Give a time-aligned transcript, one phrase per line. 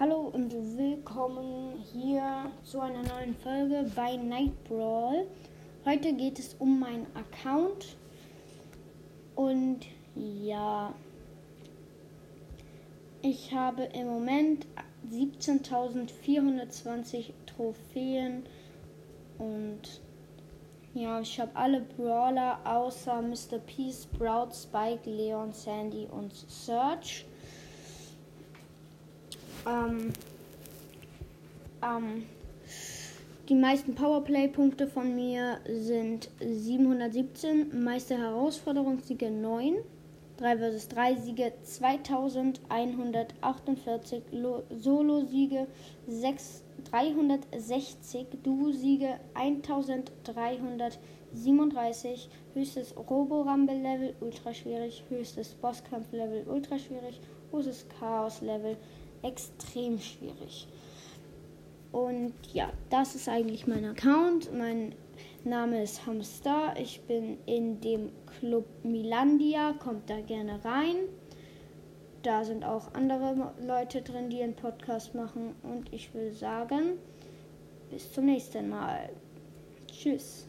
[0.00, 5.26] Hallo und willkommen hier zu einer neuen Folge bei Night Brawl.
[5.84, 7.96] Heute geht es um meinen Account
[9.34, 9.80] und
[10.14, 10.94] ja,
[13.22, 14.68] ich habe im Moment
[15.10, 18.44] 17.420 Trophäen
[19.38, 20.00] und
[20.94, 23.58] ja, ich habe alle Brawler außer Mr.
[23.66, 27.26] P, Sprout, Spike, Leon, Sandy und Search.
[29.68, 30.12] Ähm,
[31.82, 32.24] ähm,
[33.48, 39.74] die meisten Powerplay-Punkte von mir sind 717, meiste Herausforderungssiege 9,
[40.38, 44.22] 3 vs 3 Siege 2148,
[44.70, 45.66] Solo-Siege
[46.90, 58.78] 360, Duo-Siege 1337, höchstes Robo-Rumble-Level ultra schwierig, höchstes Bosskampf-Level ultra schwierig, höchstes Chaos-Level
[59.22, 60.68] extrem schwierig.
[61.92, 64.52] Und ja, das ist eigentlich mein Account.
[64.52, 64.94] Mein
[65.44, 66.74] Name ist Hamster.
[66.78, 69.72] Ich bin in dem Club Milandia.
[69.72, 70.96] Kommt da gerne rein.
[72.22, 75.54] Da sind auch andere Leute drin, die einen Podcast machen.
[75.62, 76.98] Und ich will sagen,
[77.90, 79.10] bis zum nächsten Mal.
[79.86, 80.46] Tschüss.